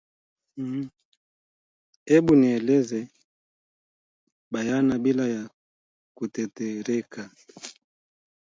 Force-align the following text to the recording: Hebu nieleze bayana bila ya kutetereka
Hebu 2.11 2.33
nieleze 2.35 2.99
bayana 4.51 4.93
bila 5.03 5.25
ya 5.35 5.43
kutetereka 6.17 7.21